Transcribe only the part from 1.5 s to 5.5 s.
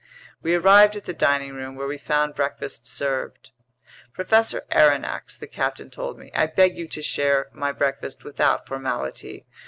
room, where we found breakfast served. "Professor Aronnax," the